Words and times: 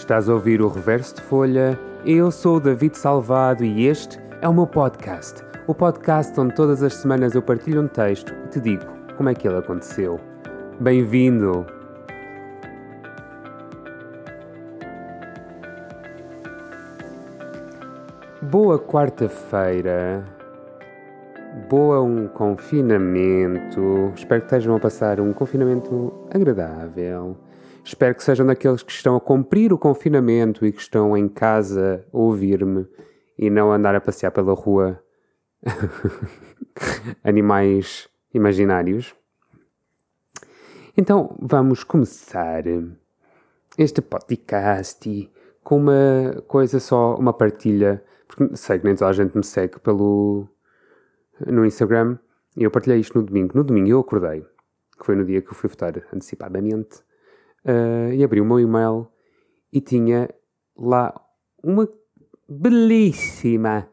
Estás 0.00 0.30
a 0.30 0.34
ouvir 0.34 0.62
o 0.62 0.68
Reverso 0.68 1.16
de 1.16 1.20
Folha? 1.20 1.78
Eu 2.06 2.32
sou 2.32 2.56
o 2.56 2.60
David 2.60 2.96
Salvado 2.96 3.62
e 3.62 3.86
este 3.86 4.18
é 4.40 4.48
o 4.48 4.54
meu 4.54 4.66
podcast. 4.66 5.44
O 5.66 5.74
podcast 5.74 6.40
onde 6.40 6.54
todas 6.54 6.82
as 6.82 6.94
semanas 6.94 7.34
eu 7.34 7.42
partilho 7.42 7.82
um 7.82 7.86
texto 7.86 8.32
e 8.46 8.48
te 8.48 8.60
digo 8.60 8.82
como 9.18 9.28
é 9.28 9.34
que 9.34 9.46
ele 9.46 9.58
aconteceu. 9.58 10.18
Bem-vindo! 10.80 11.66
Boa 18.40 18.78
quarta-feira. 18.78 20.24
Boa 21.68 22.00
um 22.00 22.26
confinamento. 22.26 24.12
Espero 24.16 24.40
que 24.40 24.46
estejam 24.46 24.74
a 24.74 24.80
passar 24.80 25.20
um 25.20 25.34
confinamento 25.34 26.10
agradável. 26.34 27.36
Espero 27.84 28.14
que 28.14 28.22
sejam 28.22 28.46
daqueles 28.46 28.82
que 28.82 28.92
estão 28.92 29.16
a 29.16 29.20
cumprir 29.20 29.72
o 29.72 29.78
confinamento 29.78 30.64
e 30.64 30.72
que 30.72 30.80
estão 30.80 31.16
em 31.16 31.28
casa 31.28 32.04
a 32.12 32.16
ouvir-me 32.16 32.86
e 33.38 33.50
não 33.50 33.72
a 33.72 33.76
andar 33.76 33.94
a 33.94 34.00
passear 34.00 34.30
pela 34.30 34.54
rua 34.54 35.02
animais 37.24 38.08
imaginários. 38.32 39.14
Então 40.96 41.36
vamos 41.40 41.84
começar 41.84 42.64
este 43.78 44.00
podcast 44.02 45.30
com 45.62 45.76
uma 45.78 46.42
coisa 46.46 46.78
só, 46.80 47.14
uma 47.16 47.32
partilha, 47.32 48.04
porque 48.26 48.56
sei 48.56 48.78
que 48.78 48.84
nem 48.84 48.94
toda 48.94 49.10
a 49.10 49.14
gente 49.14 49.36
me 49.36 49.44
segue 49.44 49.78
pelo 49.80 50.46
no 51.46 51.64
Instagram 51.64 52.18
eu 52.56 52.70
partilhei 52.70 53.00
isto 53.00 53.18
no 53.18 53.24
domingo. 53.24 53.56
No 53.56 53.64
domingo 53.64 53.88
eu 53.88 54.00
acordei, 54.00 54.44
que 54.98 55.06
foi 55.06 55.14
no 55.14 55.24
dia 55.24 55.40
que 55.40 55.48
eu 55.48 55.54
fui 55.54 55.68
votar 55.68 55.94
antecipadamente, 56.12 57.02
uh, 57.64 58.12
e 58.12 58.22
abri 58.22 58.40
o 58.40 58.44
meu 58.44 58.60
e-mail 58.60 59.08
e 59.72 59.80
tinha 59.80 60.28
lá 60.76 61.14
uma 61.62 61.88
belíssima, 62.48 63.88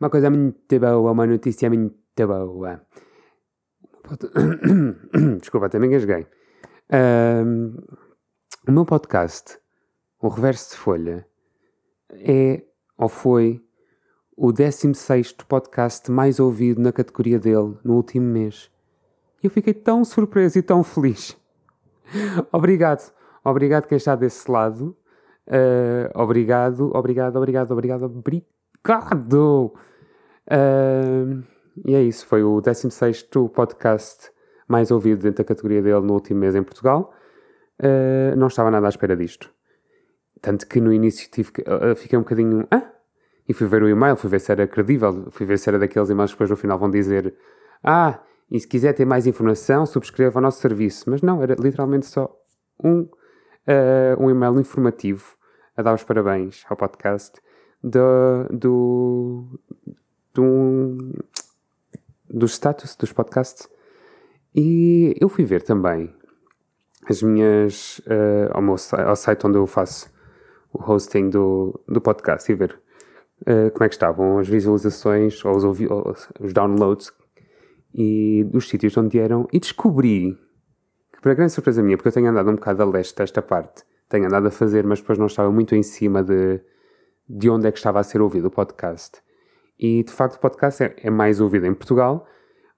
uma 0.00 0.10
coisa 0.10 0.30
muito 0.30 0.78
boa, 0.78 1.12
uma 1.12 1.26
notícia 1.26 1.68
muito 1.70 2.26
boa. 2.26 2.80
Desculpa, 5.40 5.78
me 5.78 5.86
engasguei. 5.86 6.26
Uh, 6.90 8.00
o 8.66 8.72
meu 8.72 8.84
podcast, 8.84 9.58
o 10.20 10.28
Reverso 10.28 10.70
de 10.70 10.76
Folha, 10.76 11.26
é 12.12 12.62
ou 12.98 13.08
foi 13.08 13.64
o 14.36 14.52
16 14.52 15.32
podcast 15.48 16.10
mais 16.10 16.40
ouvido 16.40 16.80
na 16.80 16.92
categoria 16.92 17.38
dele 17.38 17.78
no 17.84 17.94
último 17.94 18.26
mês. 18.26 18.70
Eu 19.42 19.50
fiquei 19.50 19.72
tão 19.72 20.04
surpreso 20.04 20.58
e 20.58 20.62
tão 20.62 20.82
feliz. 20.84 21.39
obrigado. 22.52 23.12
Obrigado 23.44 23.86
quem 23.86 23.96
está 23.96 24.14
desse 24.14 24.50
lado. 24.50 24.96
Uh, 25.46 26.10
obrigado, 26.14 26.94
obrigado, 26.94 27.36
obrigado, 27.36 27.72
obrigado, 27.72 28.04
obrigado. 28.04 29.74
Uh, 30.46 31.42
e 31.84 31.94
é 31.94 32.02
isso. 32.02 32.26
Foi 32.26 32.42
o 32.42 32.60
16 32.60 33.28
podcast 33.54 34.30
mais 34.68 34.90
ouvido 34.90 35.22
dentro 35.22 35.42
da 35.42 35.48
categoria 35.48 35.82
dele 35.82 36.00
no 36.00 36.12
último 36.12 36.40
mês 36.40 36.54
em 36.54 36.62
Portugal. 36.62 37.12
Uh, 37.80 38.36
não 38.36 38.48
estava 38.48 38.70
nada 38.70 38.86
à 38.86 38.90
espera 38.90 39.16
disto. 39.16 39.50
Tanto 40.40 40.66
que 40.66 40.80
no 40.80 40.92
início 40.92 41.28
tive, 41.30 41.50
fiquei 41.96 42.18
um 42.18 42.22
bocadinho. 42.22 42.66
Ah? 42.70 42.90
E 43.46 43.52
fui 43.52 43.66
ver 43.66 43.82
o 43.82 43.88
e-mail, 43.88 44.16
fui 44.16 44.30
ver 44.30 44.40
se 44.40 44.52
era 44.52 44.66
credível, 44.66 45.26
fui 45.30 45.44
ver 45.44 45.58
se 45.58 45.68
era 45.68 45.78
daqueles 45.78 46.08
e-mails 46.08 46.30
que 46.30 46.36
depois 46.36 46.50
no 46.50 46.56
final 46.56 46.78
vão 46.78 46.90
dizer 46.90 47.34
Ah, 47.82 48.20
e 48.50 48.58
se 48.58 48.66
quiser 48.66 48.92
ter 48.94 49.04
mais 49.04 49.26
informação, 49.26 49.86
subscreva 49.86 50.38
o 50.38 50.42
nosso 50.42 50.60
serviço. 50.60 51.08
Mas 51.08 51.22
não, 51.22 51.42
era 51.42 51.54
literalmente 51.58 52.06
só 52.06 52.36
um, 52.82 53.02
uh, 53.02 53.08
um 54.18 54.28
e-mail 54.28 54.58
informativo 54.58 55.36
a 55.76 55.82
dar 55.82 55.94
os 55.94 56.02
parabéns 56.02 56.64
ao 56.68 56.76
podcast 56.76 57.40
do, 57.82 58.44
do, 58.50 59.60
do, 60.34 60.98
do 62.28 62.46
status 62.46 62.96
dos 62.96 63.12
podcasts. 63.12 63.68
E 64.54 65.14
eu 65.20 65.28
fui 65.28 65.44
ver 65.44 65.62
também 65.62 66.12
as 67.08 67.22
minhas. 67.22 68.00
Uh, 68.00 68.50
ao, 68.50 68.60
meu, 68.60 68.74
ao 69.06 69.16
site 69.16 69.46
onde 69.46 69.58
eu 69.58 69.66
faço 69.66 70.10
o 70.72 70.82
hosting 70.82 71.30
do, 71.30 71.80
do 71.86 72.00
podcast 72.00 72.50
e 72.50 72.54
ver 72.56 72.78
uh, 73.42 73.70
como 73.70 73.84
é 73.84 73.88
que 73.88 73.94
estavam 73.94 74.38
as 74.38 74.48
visualizações 74.48 75.44
ou 75.44 75.56
os, 75.56 75.64
ou 75.64 76.14
os 76.40 76.52
downloads 76.52 77.12
e 77.92 78.44
dos 78.44 78.68
sítios 78.68 78.96
onde 78.96 79.18
eram 79.18 79.48
e 79.52 79.58
descobri 79.58 80.38
que 81.12 81.20
para 81.20 81.34
grande 81.34 81.52
surpresa 81.52 81.82
minha, 81.82 81.96
porque 81.96 82.08
eu 82.08 82.12
tenho 82.12 82.30
andado 82.30 82.50
um 82.50 82.54
bocado 82.54 82.82
a 82.82 82.86
leste 82.86 83.16
desta 83.16 83.42
parte, 83.42 83.84
tenho 84.08 84.26
andado 84.26 84.46
a 84.46 84.50
fazer, 84.50 84.86
mas 84.86 85.00
depois 85.00 85.18
não 85.18 85.26
estava 85.26 85.50
muito 85.50 85.74
em 85.74 85.82
cima 85.82 86.22
de, 86.22 86.60
de 87.28 87.50
onde 87.50 87.66
é 87.66 87.72
que 87.72 87.78
estava 87.78 88.00
a 88.00 88.02
ser 88.02 88.20
ouvido 88.20 88.48
o 88.48 88.50
podcast. 88.50 89.20
E 89.78 90.04
de 90.04 90.12
facto 90.12 90.36
o 90.36 90.40
podcast 90.40 90.82
é, 90.82 90.96
é 90.98 91.10
mais 91.10 91.40
ouvido 91.40 91.66
em 91.66 91.74
Portugal, 91.74 92.26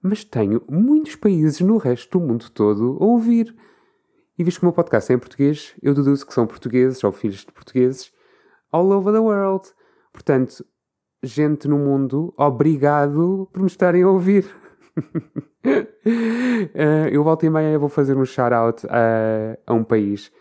mas 0.01 0.23
tenho 0.23 0.61
muitos 0.69 1.15
países 1.15 1.61
no 1.61 1.77
resto 1.77 2.19
do 2.19 2.25
mundo 2.25 2.49
todo 2.49 2.97
a 2.99 3.05
ouvir. 3.05 3.55
E 4.37 4.43
visto 4.43 4.59
que 4.59 4.65
o 4.65 4.67
meu 4.67 4.73
podcast 4.73 5.11
é 5.11 5.15
em 5.15 5.19
português, 5.19 5.75
eu 5.81 5.93
deduzo 5.93 6.25
que 6.25 6.33
são 6.33 6.47
portugueses 6.47 7.03
ou 7.03 7.11
filhos 7.11 7.45
de 7.45 7.51
portugueses 7.51 8.11
all 8.71 8.91
over 8.91 9.13
the 9.13 9.19
world. 9.19 9.65
Portanto, 10.11 10.65
gente 11.21 11.67
no 11.67 11.77
mundo, 11.77 12.33
obrigado 12.35 13.49
por 13.53 13.61
me 13.61 13.67
estarem 13.67 14.03
a 14.03 14.09
ouvir. 14.09 14.62
Uh, 14.97 15.07
eu 17.11 17.23
volto 17.23 17.45
e 17.45 17.49
meia 17.49 17.77
vou 17.79 17.89
fazer 17.89 18.17
um 18.17 18.25
shout-out 18.25 18.85
a, 18.87 19.57
a 19.65 19.73
um 19.73 19.83
país. 19.83 20.31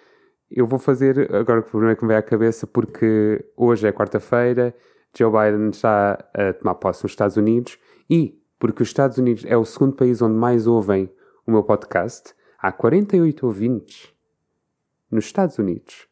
Eu 0.51 0.67
vou 0.67 0.79
fazer, 0.79 1.35
agora 1.35 1.61
o 1.61 1.63
problema 1.63 1.97
que 1.97 2.03
me 2.03 2.09
vem 2.09 2.17
à 2.17 2.23
cabeça, 2.23 2.67
porque 2.67 3.45
hoje 3.57 3.87
é 3.87 3.93
quarta-feira, 3.93 4.75
Joe 5.17 5.31
Biden 5.31 5.71
está 5.71 6.19
a 6.35 6.53
tomar 6.53 6.75
posse 6.75 7.03
nos 7.03 7.13
Estados 7.13 7.37
Unidos 7.37 7.79
e 8.09 8.39
porque 8.59 8.83
os 8.83 8.89
Estados 8.89 9.19
Unidos 9.19 9.45
é 9.47 9.57
o 9.57 9.65
segundo 9.65 9.97
país 9.97 10.23
onde 10.23 10.35
mais 10.35 10.67
ouvem 10.67 11.11
o 11.47 11.51
meu 11.51 11.63
podcast, 11.63 12.35
há 12.59 12.71
48 12.71 13.47
ouvintes 13.47 14.15
nos 15.11 15.25
Estados 15.25 15.59
Unidos. 15.59 16.07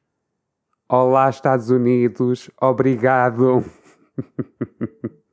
Olá, 0.88 1.30
Estados 1.30 1.70
Unidos, 1.70 2.50
obrigado. 2.60 3.64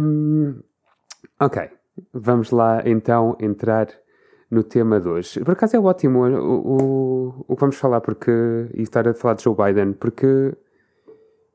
um, 0.00 0.62
ok, 1.44 1.70
vamos 2.12 2.50
lá 2.50 2.82
então 2.84 3.36
entrar 3.40 3.88
no 4.50 4.62
tema 4.62 5.00
de 5.00 5.08
hoje. 5.08 5.40
Por 5.40 5.52
acaso 5.52 5.76
é 5.76 5.80
ótimo 5.80 6.26
o, 6.26 7.44
o, 7.48 7.56
que 7.56 7.60
vamos 7.60 7.76
falar, 7.76 8.00
porque. 8.00 8.30
e 8.74 8.82
estar 8.82 9.08
a 9.08 9.14
falar 9.14 9.34
de 9.34 9.44
Joe 9.44 9.56
Biden, 9.56 9.94
porque 9.94 10.54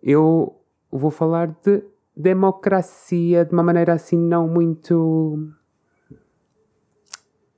eu 0.02 0.60
vou 0.92 1.12
falar 1.12 1.48
de 1.64 1.84
democracia 2.16 3.46
de 3.46 3.54
uma 3.54 3.62
maneira 3.62 3.94
assim 3.94 4.18
não 4.18 4.48
muito 4.48 5.54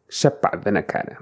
chapada 0.10 0.70
na 0.72 0.84
cara. 0.84 1.18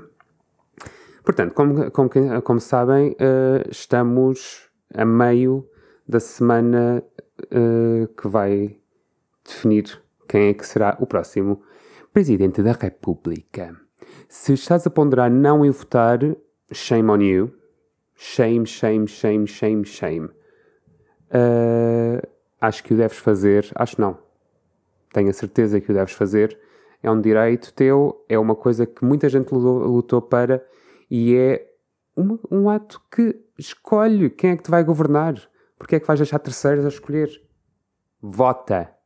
Portanto, 1.24 1.54
como, 1.54 1.92
como, 1.92 2.10
como 2.42 2.60
sabem, 2.60 3.12
uh, 3.12 3.70
estamos 3.70 4.70
a 4.94 5.06
meio 5.06 5.70
da 6.08 6.20
semana 6.20 7.04
uh, 7.52 8.08
que 8.08 8.28
vai 8.28 8.78
definir 9.46 10.02
quem 10.28 10.50
é 10.50 10.54
que 10.54 10.66
será 10.66 10.98
o 11.00 11.08
próximo 11.08 11.62
Presidente 12.14 12.64
da 12.64 12.72
República. 12.72 13.76
Se 14.28 14.54
estás 14.54 14.88
a 14.88 14.90
ponderar 14.90 15.30
não 15.30 15.66
em 15.66 15.70
votar, 15.70 16.20
shame 16.72 17.10
on 17.10 17.22
you. 17.22 17.54
Shame, 18.16 18.66
shame, 18.66 19.08
shame, 19.08 19.46
shame, 19.48 19.86
shame. 19.86 20.30
Uh, 21.28 22.28
acho 22.60 22.84
que 22.84 22.94
o 22.94 22.98
deves 22.98 23.18
fazer. 23.18 23.70
Acho 23.76 24.02
não. 24.02 24.18
Tenho 25.14 25.30
a 25.30 25.34
certeza 25.34 25.80
que 25.80 25.92
o 25.92 25.94
deves 25.94 26.14
fazer. 26.14 26.60
É 27.04 27.12
um 27.12 27.22
direito 27.22 27.74
teu, 27.74 28.26
é 28.28 28.40
uma 28.40 28.56
coisa 28.56 28.88
que 28.88 29.06
muita 29.06 29.30
gente 29.30 29.54
lutou 29.54 30.22
para 30.22 30.66
e 31.12 31.36
é 31.36 31.68
uma, 32.16 32.40
um 32.50 32.70
ato 32.70 33.00
que 33.12 33.40
escolhe 33.58 34.32
quem 34.32 34.52
é 34.52 34.58
que 34.58 34.64
te 34.64 34.72
vai 34.72 34.84
governar. 34.84 35.36
Porque 35.78 35.96
é 35.96 36.00
que 36.00 36.08
vais 36.08 36.20
deixar 36.20 36.40
terceiros 36.40 36.84
a 36.84 36.90
escolher? 36.90 37.30
Vota. 38.20 38.97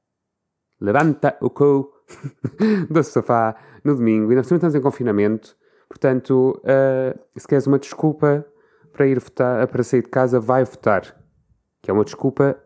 Levanta 0.81 1.37
o 1.39 1.49
cu 1.49 1.93
do 2.89 3.03
sofá 3.03 3.55
no 3.83 3.95
domingo. 3.95 4.31
E 4.31 4.35
nós 4.35 4.51
estamos 4.51 4.73
em 4.73 4.81
confinamento. 4.81 5.55
Portanto, 5.87 6.59
uh, 6.63 7.39
se 7.39 7.47
queres 7.47 7.67
uma 7.67 7.77
desculpa 7.77 8.45
para 8.91 9.05
ir 9.07 9.19
votar, 9.19 9.67
para 9.67 9.83
sair 9.83 10.01
de 10.01 10.09
casa, 10.09 10.39
vai 10.39 10.63
votar. 10.63 11.15
Que 11.81 11.91
é 11.91 11.93
uma 11.93 12.03
desculpa 12.03 12.57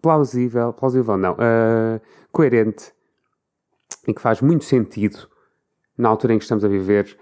plausível, 0.00 0.72
plausível 0.72 1.16
não, 1.16 1.32
uh, 1.32 2.00
coerente 2.30 2.92
e 4.06 4.14
que 4.14 4.22
faz 4.22 4.40
muito 4.40 4.64
sentido 4.64 5.28
na 5.98 6.08
altura 6.08 6.34
em 6.34 6.38
que 6.38 6.44
estamos 6.44 6.64
a 6.64 6.68
viver 6.68 7.16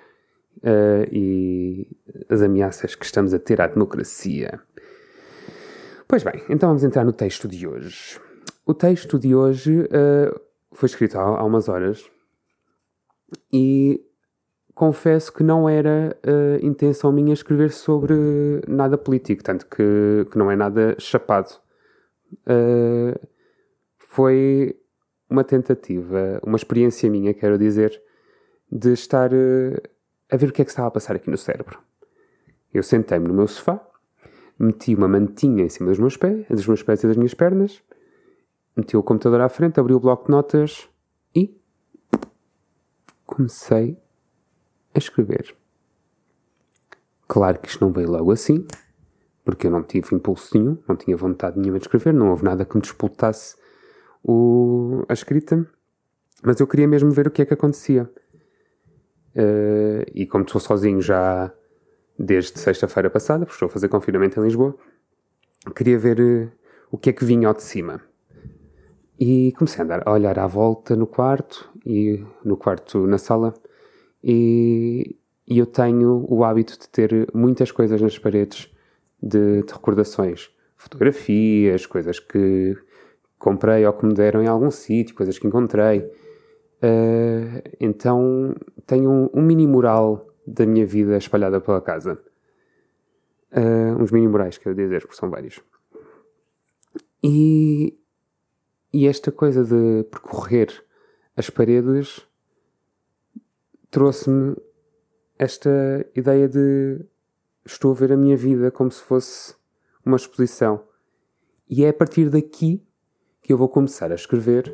uh, 0.59 1.09
e 1.11 1.89
as 2.29 2.43
ameaças 2.43 2.95
que 2.95 3.05
estamos 3.05 3.33
a 3.33 3.39
ter 3.39 3.61
à 3.61 3.67
democracia. 3.67 4.61
Pois 6.07 6.23
bem, 6.23 6.43
então 6.51 6.69
vamos 6.69 6.85
entrar 6.85 7.05
no 7.05 7.13
texto 7.13 7.49
de 7.49 7.67
hoje. 7.67 8.21
O 8.67 8.73
texto 8.73 9.19
de 9.19 9.35
hoje 9.35 9.81
uh, 9.83 10.41
foi 10.73 10.87
escrito 10.87 11.19
há, 11.19 11.23
há 11.23 11.45
umas 11.45 11.69
horas 11.69 12.11
e 13.53 14.03
confesso 14.75 15.31
que 15.31 15.43
não 15.43 15.69
era 15.69 16.17
uh, 16.27 16.65
intenção 16.65 17.13
minha 17.13 17.35
escrever 17.35 17.71
sobre 17.71 18.15
nada 18.67 18.97
político, 18.97 19.43
tanto 19.43 19.67
que, 19.67 20.27
que 20.31 20.39
não 20.39 20.51
é 20.51 20.57
nada 20.57 20.97
chapado. 20.99 21.51
Uh, 22.47 23.21
foi 23.99 24.75
uma 25.29 25.45
tentativa, 25.45 26.41
uma 26.43 26.57
experiência 26.57 27.11
minha, 27.11 27.35
quero 27.35 27.59
dizer, 27.59 28.01
de 28.73 28.93
estar 28.95 29.31
a 30.31 30.37
ver 30.37 30.49
o 30.49 30.53
que 30.53 30.63
é 30.63 30.65
que 30.65 30.71
estava 30.71 30.89
a 30.89 30.91
passar 30.91 31.15
aqui 31.17 31.29
no 31.29 31.37
cérebro. 31.37 31.79
Eu 32.73 32.83
sentei-me 32.83 33.29
no 33.29 33.35
meu 33.35 33.47
sofá, 33.47 33.79
meti 34.59 34.95
uma 34.95 35.09
mantinha 35.09 35.65
em 35.65 35.69
cima 35.69 35.91
dos 35.91 35.99
meus 35.99 36.17
pés, 36.17 36.47
dos 36.49 36.67
meus 36.67 36.83
pés 36.83 37.03
e 37.05 37.07
das 37.07 37.17
minhas 37.17 37.35
pernas, 37.35 37.83
meti 38.77 38.97
o 38.97 39.03
computador 39.03 39.41
à 39.41 39.49
frente, 39.49 39.79
abri 39.79 39.95
o 39.95 40.01
bloco 40.01 40.27
de 40.27 40.31
notas 40.31 40.89
e 41.35 41.57
comecei 43.25 43.99
a 44.95 44.99
escrever. 44.99 45.55
Claro 47.27 47.59
que 47.59 47.69
isto 47.69 47.85
não 47.85 47.93
veio 47.93 48.11
logo 48.11 48.31
assim, 48.31 48.67
porque 49.45 49.67
eu 49.67 49.71
não 49.71 49.83
tive 49.83 50.15
impulso 50.15 50.57
nenhum, 50.57 50.79
não 50.89 50.97
tinha 50.97 51.17
vontade 51.17 51.59
nenhuma 51.59 51.79
de 51.79 51.85
escrever, 51.85 52.13
não 52.13 52.31
houve 52.31 52.45
nada 52.45 52.65
que 52.65 52.75
me 52.77 52.83
despoltasse 52.83 53.57
o, 54.23 55.05
a 55.09 55.13
escrita, 55.13 55.67
mas 56.43 56.61
eu 56.61 56.67
queria 56.67 56.89
mesmo 56.89 57.11
ver 57.11 57.27
o 57.27 57.31
que 57.31 57.43
é 57.43 57.47
que 57.47 57.55
acontecia. 57.55 58.11
Uh, 59.37 60.05
e 60.15 60.27
como 60.27 60.45
estou 60.45 60.61
sozinho 60.61 61.03
já 61.03 61.53
desde 62.19 62.59
sexta-feira 62.59 63.11
passada, 63.11 63.45
porque 63.45 63.55
estou 63.57 63.67
a 63.67 63.71
fazer 63.71 63.89
confinamento 63.89 64.39
em 64.39 64.45
Lisboa, 64.45 64.77
queria 65.75 65.99
ver 65.99 66.21
uh, 66.21 66.53
o 66.91 66.97
que 66.97 67.11
é 67.11 67.13
que 67.13 67.25
vinha 67.25 67.49
ao 67.49 67.55
de 67.55 67.63
cima. 67.63 68.01
E 69.19 69.53
comecei 69.53 69.81
a 69.81 69.85
andar, 69.85 70.03
a 70.07 70.13
olhar 70.13 70.39
à 70.39 70.47
volta 70.47 70.97
no 70.97 71.07
quarto 71.07 71.71
e 71.87 72.25
no 72.45 72.57
quarto 72.57 73.07
na 73.07 73.19
sala 73.19 73.55
e, 74.23 75.17
e 75.47 75.59
eu 75.59 75.67
tenho 75.67 76.25
o 76.29 76.43
hábito 76.43 76.79
de 76.79 76.89
ter 76.89 77.29
muitas 77.35 77.71
coisas 77.71 78.01
nas 78.01 78.19
paredes 78.19 78.75
de, 79.23 79.63
de 79.63 79.73
recordações. 79.73 80.51
Fotografias, 80.77 81.85
coisas 81.85 82.19
que 82.19 82.77
comprei 83.39 83.87
ou 83.87 83.93
que 83.93 84.07
me 84.07 84.15
deram 84.15 84.43
em 84.43 84.47
algum 84.47 84.71
sítio, 84.71 85.15
coisas 85.15 85.39
que 85.39 85.47
encontrei. 85.47 86.01
Uh, 86.83 87.63
então 87.79 88.55
tenho 88.87 89.11
um, 89.11 89.31
um, 89.35 89.43
mini 89.43 89.67
mural 89.67 90.27
da 90.47 90.65
minha 90.65 90.87
vida 90.87 91.19
espalhada 91.19 91.61
pela 91.61 91.81
casa. 91.81 92.19
Uh, 93.53 94.03
uns 94.03 94.11
mini 94.11 94.27
murais, 94.27 94.57
quero 94.57 94.75
dizer, 94.75 95.03
porque 95.03 95.17
são 95.17 95.31
vários. 95.31 95.61
E, 97.23 97.95
e 98.95 99.09
esta 99.09 99.33
coisa 99.33 99.65
de 99.65 100.05
percorrer 100.05 100.73
as 101.37 101.51
paredes 101.51 102.25
trouxe-me 103.91 104.57
esta 105.37 106.09
ideia 106.15 106.49
de 106.49 107.05
estou 107.67 107.91
a 107.91 107.95
ver 107.95 108.13
a 108.13 108.17
minha 108.17 108.37
vida 108.37 108.71
como 108.71 108.93
se 108.93 109.03
fosse 109.03 109.57
uma 110.07 110.17
exposição. 110.17 110.87
E 111.69 111.85
é 111.85 111.89
a 111.89 111.93
partir 111.93 112.31
daqui 112.31 112.87
que 113.43 113.53
eu 113.53 113.59
vou 113.59 113.69
começar 113.69 114.13
a 114.13 114.15
escrever 114.15 114.73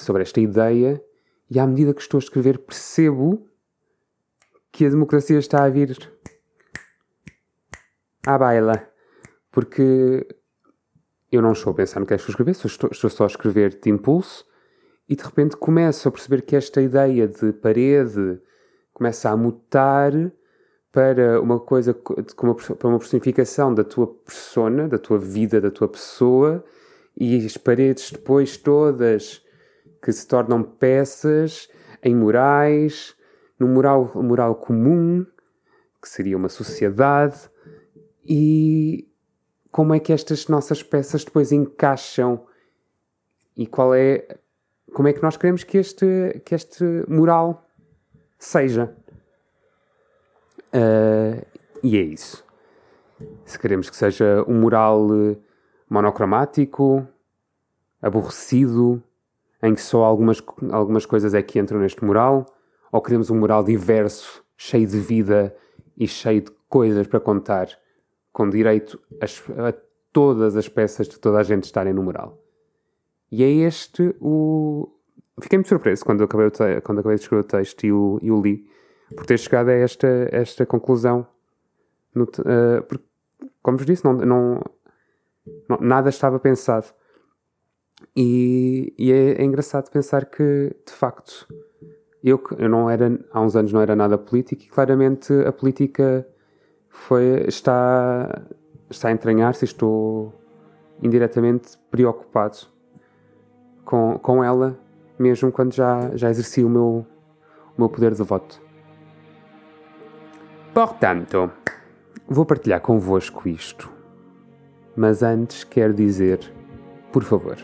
sobre 0.00 0.22
esta 0.22 0.40
ideia, 0.40 1.00
e 1.48 1.60
à 1.60 1.66
medida 1.68 1.94
que 1.94 2.00
estou 2.00 2.18
a 2.18 2.22
escrever, 2.22 2.58
percebo 2.58 3.48
que 4.72 4.84
a 4.84 4.90
democracia 4.90 5.38
está 5.38 5.62
a 5.62 5.68
vir 5.68 6.12
à 8.26 8.36
baila. 8.36 8.90
Porque 9.52 10.26
eu 11.30 11.40
não 11.40 11.52
estou 11.52 11.72
a 11.72 11.74
pensar 11.74 12.00
no 12.00 12.06
que 12.06 12.14
é 12.14 12.16
que 12.16 12.22
estou 12.22 12.32
a 12.32 12.34
escrever, 12.34 12.50
estou, 12.50 12.90
estou 12.90 13.10
só 13.10 13.24
a 13.24 13.26
escrever 13.26 13.78
de 13.80 13.90
impulso 13.90 14.44
e 15.08 15.16
de 15.16 15.22
repente 15.22 15.56
começo 15.56 16.08
a 16.08 16.12
perceber 16.12 16.42
que 16.42 16.56
esta 16.56 16.80
ideia 16.80 17.26
de 17.26 17.52
parede 17.52 18.40
começa 18.92 19.30
a 19.30 19.36
mutar 19.36 20.12
para 20.92 21.40
uma 21.40 21.60
coisa, 21.60 21.94
para 21.94 22.88
uma 22.88 22.98
personificação 22.98 23.72
da 23.72 23.84
tua 23.84 24.06
persona, 24.06 24.88
da 24.88 24.98
tua 24.98 25.18
vida, 25.18 25.60
da 25.60 25.70
tua 25.70 25.88
pessoa, 25.88 26.64
e 27.16 27.44
as 27.44 27.56
paredes 27.56 28.10
depois 28.10 28.56
todas 28.56 29.44
que 30.02 30.12
se 30.12 30.26
tornam 30.26 30.62
peças 30.62 31.68
em 32.02 32.14
murais, 32.14 33.14
num 33.58 33.68
mural, 33.68 34.10
mural 34.16 34.54
comum, 34.56 35.24
que 36.00 36.08
seria 36.08 36.36
uma 36.36 36.48
sociedade, 36.48 37.50
e 38.24 39.09
como 39.70 39.94
é 39.94 40.00
que 40.00 40.12
estas 40.12 40.48
nossas 40.48 40.82
peças 40.82 41.24
depois 41.24 41.52
encaixam 41.52 42.44
e 43.56 43.66
qual 43.66 43.94
é 43.94 44.26
como 44.92 45.08
é 45.08 45.12
que 45.12 45.22
nós 45.22 45.36
queremos 45.36 45.62
que 45.62 45.78
este, 45.78 46.40
que 46.44 46.54
este 46.54 46.84
mural 47.08 47.64
seja. 48.38 48.94
Uh, 50.74 51.44
e 51.82 51.96
é 51.96 52.02
isso. 52.02 52.44
Se 53.44 53.58
queremos 53.58 53.88
que 53.90 53.96
seja 53.96 54.44
um 54.48 54.60
mural 54.60 55.06
eh, 55.14 55.36
monocromático, 55.88 57.06
aborrecido, 58.00 59.02
em 59.62 59.74
que 59.74 59.82
só 59.82 60.04
algumas, 60.04 60.42
algumas 60.70 61.04
coisas 61.04 61.34
é 61.34 61.42
que 61.42 61.58
entram 61.58 61.80
neste 61.80 62.02
mural, 62.02 62.46
ou 62.90 63.02
queremos 63.02 63.28
um 63.28 63.38
mural 63.38 63.62
diverso, 63.62 64.42
cheio 64.56 64.86
de 64.86 64.98
vida 64.98 65.54
e 65.96 66.08
cheio 66.08 66.40
de 66.40 66.50
coisas 66.66 67.06
para 67.06 67.20
contar, 67.20 67.68
com 68.32 68.48
direito 68.48 69.00
a, 69.20 69.68
a 69.68 69.72
todas 70.12 70.56
as 70.56 70.68
peças 70.68 71.08
de 71.08 71.18
toda 71.18 71.38
a 71.38 71.42
gente 71.42 71.64
estarem 71.64 71.92
no 71.92 72.02
mural. 72.02 72.42
E 73.30 73.44
é 73.44 73.50
este 73.50 74.14
o. 74.20 74.88
Fiquei 75.40 75.58
muito 75.58 75.68
surpreso 75.68 76.04
quando 76.04 76.24
acabei, 76.24 76.50
te... 76.50 76.80
quando 76.82 76.98
acabei 76.98 77.16
de 77.16 77.22
escrever 77.22 77.44
o 77.44 77.46
texto 77.46 77.84
e 77.84 77.92
o, 77.92 78.18
e 78.20 78.30
o 78.30 78.42
li, 78.42 78.66
por 79.16 79.24
ter 79.24 79.38
chegado 79.38 79.68
a 79.68 79.72
esta, 79.72 80.28
esta 80.30 80.66
conclusão. 80.66 81.26
No, 82.14 82.24
uh, 82.24 82.82
porque, 82.88 83.04
como 83.62 83.78
vos 83.78 83.86
disse, 83.86 84.04
não, 84.04 84.12
não, 84.14 84.60
não, 85.68 85.78
nada 85.80 86.08
estava 86.08 86.38
pensado. 86.38 86.86
E, 88.16 88.92
e 88.98 89.12
é, 89.12 89.40
é, 89.40 89.44
engraçado 89.44 89.90
pensar 89.90 90.26
que, 90.26 90.74
de 90.86 90.92
facto, 90.92 91.46
eu, 92.22 92.42
eu 92.58 92.68
não 92.68 92.90
era, 92.90 93.18
há 93.30 93.40
uns 93.40 93.54
anos 93.56 93.72
não 93.72 93.80
era 93.80 93.94
nada 93.94 94.18
político 94.18 94.62
e 94.62 94.68
claramente 94.68 95.32
a 95.46 95.52
política 95.52 96.26
foi, 96.90 97.44
está, 97.46 98.42
está 98.90 99.08
a 99.08 99.12
entranhar-se 99.12 99.64
estou 99.64 100.34
indiretamente 101.02 101.78
preocupado 101.90 102.58
com, 103.84 104.18
com 104.18 104.44
ela, 104.44 104.78
mesmo 105.18 105.50
quando 105.50 105.72
já, 105.72 106.10
já 106.14 106.28
exerci 106.28 106.62
o 106.62 106.68
meu, 106.68 107.06
o 107.76 107.78
meu 107.78 107.88
poder 107.88 108.12
de 108.12 108.22
voto. 108.22 108.60
Portanto, 110.74 111.50
vou 112.28 112.44
partilhar 112.44 112.80
convosco 112.80 113.48
isto. 113.48 113.90
Mas 114.96 115.22
antes 115.22 115.64
quero 115.64 115.94
dizer, 115.94 116.52
por 117.12 117.22
favor, 117.22 117.56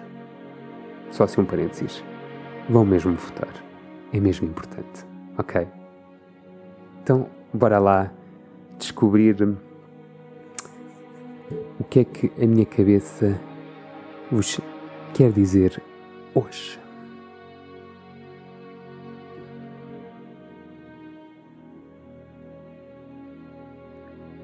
só 1.10 1.26
se 1.26 1.40
um 1.40 1.44
parênteses, 1.44 2.02
vão 2.68 2.84
mesmo 2.84 3.14
votar. 3.14 3.52
É 4.12 4.20
mesmo 4.20 4.46
importante, 4.46 5.04
ok? 5.36 5.68
Então, 7.02 7.28
bora 7.52 7.78
lá 7.78 8.12
descobrir 8.78 9.42
o 11.80 11.84
que 11.84 12.00
é 12.00 12.04
que 12.04 12.32
a 12.42 12.46
minha 12.46 12.66
cabeça 12.66 13.40
vos 14.30 14.60
quer 15.14 15.30
dizer 15.32 15.82
hoje. 16.34 16.78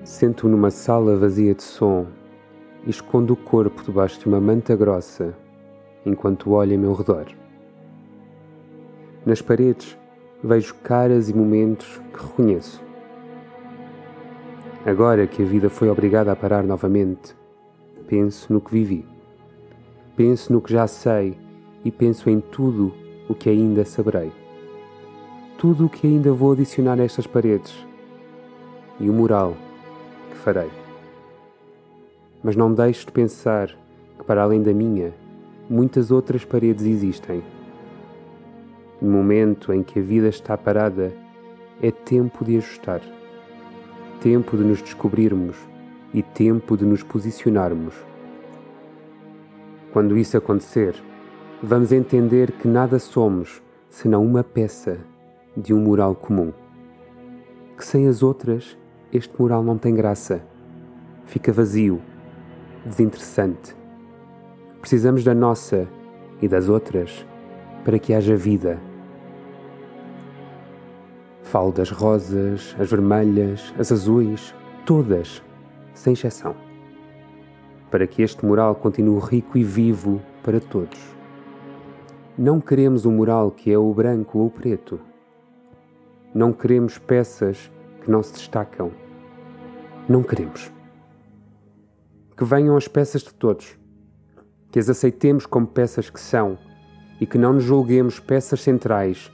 Sento 0.04 0.48
numa 0.48 0.70
sala 0.70 1.16
vazia 1.16 1.54
de 1.54 1.62
som 1.62 2.06
e 2.86 2.90
escondo 2.90 3.32
o 3.32 3.36
corpo 3.36 3.82
debaixo 3.82 4.20
de 4.20 4.26
uma 4.26 4.40
manta 4.40 4.76
grossa 4.76 5.36
enquanto 6.06 6.50
olho 6.52 6.72
em 6.72 6.78
meu 6.78 6.92
redor. 6.92 7.26
Nas 9.24 9.40
paredes 9.40 9.96
vejo 10.42 10.74
caras 10.76 11.28
e 11.28 11.34
momentos 11.34 12.00
que 12.12 12.22
reconheço. 12.22 12.91
Agora 14.84 15.28
que 15.28 15.40
a 15.40 15.46
vida 15.46 15.70
foi 15.70 15.88
obrigada 15.88 16.32
a 16.32 16.36
parar 16.36 16.64
novamente, 16.64 17.36
penso 18.08 18.52
no 18.52 18.60
que 18.60 18.72
vivi. 18.72 19.06
Penso 20.16 20.52
no 20.52 20.60
que 20.60 20.72
já 20.72 20.88
sei 20.88 21.38
e 21.84 21.90
penso 21.92 22.28
em 22.28 22.40
tudo 22.40 22.92
o 23.28 23.34
que 23.34 23.48
ainda 23.48 23.84
saberei. 23.84 24.32
Tudo 25.56 25.86
o 25.86 25.88
que 25.88 26.04
ainda 26.04 26.32
vou 26.32 26.50
adicionar 26.50 26.98
a 26.98 27.04
estas 27.04 27.28
paredes 27.28 27.72
e 28.98 29.08
o 29.08 29.12
mural 29.12 29.56
que 30.32 30.36
farei. 30.36 30.70
Mas 32.42 32.56
não 32.56 32.74
deixo 32.74 33.06
de 33.06 33.12
pensar 33.12 33.68
que, 34.18 34.24
para 34.24 34.42
além 34.42 34.64
da 34.64 34.74
minha, 34.74 35.14
muitas 35.70 36.10
outras 36.10 36.44
paredes 36.44 36.84
existem. 36.84 37.40
No 39.00 39.12
momento 39.12 39.72
em 39.72 39.80
que 39.80 40.00
a 40.00 40.02
vida 40.02 40.26
está 40.26 40.58
parada, 40.58 41.12
é 41.80 41.92
tempo 41.92 42.44
de 42.44 42.56
ajustar, 42.56 43.00
tempo 44.22 44.56
de 44.56 44.62
nos 44.62 44.80
descobrirmos 44.80 45.56
e 46.14 46.22
tempo 46.22 46.76
de 46.76 46.84
nos 46.84 47.02
posicionarmos. 47.02 47.92
Quando 49.92 50.16
isso 50.16 50.36
acontecer, 50.36 50.94
vamos 51.60 51.90
entender 51.90 52.52
que 52.52 52.68
nada 52.68 53.00
somos 53.00 53.60
senão 53.90 54.24
uma 54.24 54.44
peça 54.44 54.98
de 55.56 55.74
um 55.74 55.80
mural 55.80 56.14
comum. 56.14 56.52
Que 57.76 57.84
sem 57.84 58.06
as 58.06 58.22
outras, 58.22 58.78
este 59.12 59.34
mural 59.40 59.64
não 59.64 59.76
tem 59.76 59.92
graça. 59.92 60.40
Fica 61.24 61.52
vazio, 61.52 62.00
desinteressante. 62.86 63.74
Precisamos 64.80 65.24
da 65.24 65.34
nossa 65.34 65.88
e 66.40 66.46
das 66.46 66.68
outras 66.68 67.26
para 67.84 67.98
que 67.98 68.14
haja 68.14 68.36
vida. 68.36 68.91
Falo 71.52 71.70
das 71.70 71.90
rosas, 71.90 72.74
as 72.78 72.88
vermelhas, 72.88 73.74
as 73.78 73.92
azuis, 73.92 74.54
todas, 74.86 75.42
sem 75.92 76.14
exceção. 76.14 76.56
Para 77.90 78.06
que 78.06 78.22
este 78.22 78.42
mural 78.42 78.74
continue 78.74 79.20
rico 79.20 79.58
e 79.58 79.62
vivo 79.62 80.22
para 80.42 80.58
todos. 80.60 80.98
Não 82.38 82.58
queremos 82.58 83.04
um 83.04 83.12
mural 83.12 83.50
que 83.50 83.70
é 83.70 83.76
o 83.76 83.92
branco 83.92 84.38
ou 84.38 84.46
o 84.46 84.50
preto. 84.50 84.98
Não 86.34 86.54
queremos 86.54 86.96
peças 86.96 87.70
que 88.00 88.10
não 88.10 88.22
se 88.22 88.32
destacam. 88.32 88.90
Não 90.08 90.22
queremos. 90.22 90.72
Que 92.34 92.46
venham 92.46 92.78
as 92.78 92.88
peças 92.88 93.20
de 93.20 93.34
todos. 93.34 93.78
Que 94.70 94.78
as 94.78 94.88
aceitemos 94.88 95.44
como 95.44 95.66
peças 95.66 96.08
que 96.08 96.18
são 96.18 96.56
e 97.20 97.26
que 97.26 97.36
não 97.36 97.52
nos 97.52 97.64
julguemos 97.64 98.18
peças 98.18 98.62
centrais 98.62 99.30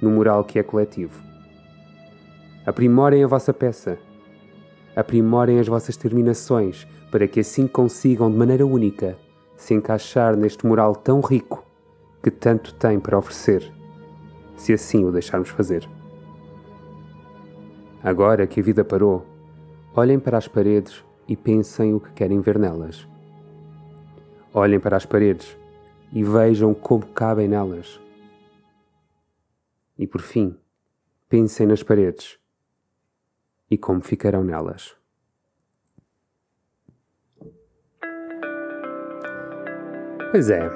no 0.00 0.08
mural 0.08 0.44
que 0.44 0.60
é 0.60 0.62
coletivo. 0.62 1.31
Aprimorem 2.64 3.24
a 3.24 3.26
vossa 3.26 3.52
peça. 3.52 3.98
Aprimorem 4.94 5.58
as 5.58 5.66
vossas 5.66 5.96
terminações 5.96 6.86
para 7.10 7.26
que 7.26 7.40
assim 7.40 7.66
consigam 7.66 8.30
de 8.30 8.36
maneira 8.36 8.64
única 8.64 9.18
se 9.56 9.74
encaixar 9.74 10.36
neste 10.36 10.64
mural 10.64 10.94
tão 10.94 11.20
rico 11.20 11.66
que 12.22 12.30
tanto 12.30 12.72
tem 12.74 13.00
para 13.00 13.18
oferecer, 13.18 13.72
se 14.56 14.72
assim 14.72 15.04
o 15.04 15.10
deixarmos 15.10 15.48
fazer. 15.48 15.88
Agora 18.00 18.46
que 18.46 18.60
a 18.60 18.62
vida 18.62 18.84
parou, 18.84 19.26
olhem 19.92 20.20
para 20.20 20.38
as 20.38 20.46
paredes 20.46 21.04
e 21.26 21.36
pensem 21.36 21.92
o 21.94 22.00
que 22.00 22.12
querem 22.12 22.40
ver 22.40 22.60
nelas. 22.60 23.08
Olhem 24.54 24.78
para 24.78 24.96
as 24.96 25.04
paredes 25.04 25.56
e 26.12 26.22
vejam 26.22 26.72
como 26.74 27.06
cabem 27.06 27.48
nelas. 27.48 28.00
E 29.98 30.06
por 30.06 30.20
fim, 30.20 30.56
pensem 31.28 31.66
nas 31.66 31.82
paredes 31.82 32.40
e 33.72 33.78
como 33.78 34.02
ficarão 34.02 34.44
nelas. 34.44 34.94
Pois 40.30 40.50
é. 40.50 40.68
uh, 40.68 40.72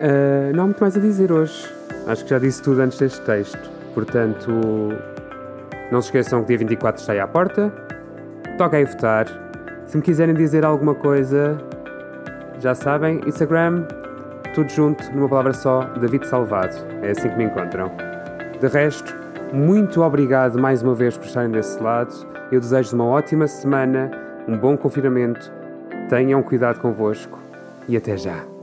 não 0.56 0.64
há 0.64 0.66
muito 0.66 0.80
mais 0.80 0.96
a 0.96 1.00
dizer 1.00 1.30
hoje. 1.30 1.70
Acho 2.06 2.24
que 2.24 2.30
já 2.30 2.38
disse 2.38 2.62
tudo 2.62 2.80
antes 2.80 2.98
deste 2.98 3.20
texto. 3.26 3.70
Portanto, 3.92 4.50
não 5.92 6.00
se 6.00 6.08
esqueçam 6.08 6.40
que 6.40 6.48
dia 6.48 6.58
24 6.58 6.98
está 6.98 7.12
aí 7.12 7.20
à 7.20 7.28
porta. 7.28 7.70
Toquem 8.56 8.84
a 8.84 8.86
votar 8.86 9.26
se 9.84 9.98
me 9.98 10.02
quiserem 10.02 10.34
dizer 10.34 10.64
alguma 10.64 10.94
coisa, 10.94 11.58
já 12.60 12.74
sabem, 12.74 13.20
Instagram, 13.26 13.86
tudo 14.54 14.70
junto, 14.70 15.04
numa 15.12 15.28
palavra 15.28 15.52
só, 15.52 15.82
David 15.98 16.26
Salvado. 16.26 16.74
É 17.02 17.10
assim 17.10 17.28
que 17.30 17.36
me 17.36 17.44
encontram. 17.44 18.07
De 18.60 18.66
resto, 18.66 19.16
muito 19.52 20.02
obrigado 20.02 20.58
mais 20.58 20.82
uma 20.82 20.92
vez 20.92 21.16
por 21.16 21.26
estarem 21.26 21.50
desse 21.50 21.80
lado. 21.80 22.12
Eu 22.50 22.58
desejo 22.58 22.96
uma 22.96 23.04
ótima 23.04 23.46
semana, 23.46 24.10
um 24.48 24.58
bom 24.58 24.76
confinamento. 24.76 25.52
Tenham 26.08 26.42
cuidado 26.42 26.80
convosco 26.80 27.38
e 27.86 27.96
até 27.96 28.16
já. 28.16 28.57